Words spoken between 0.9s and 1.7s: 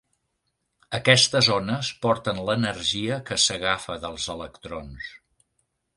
Aquestes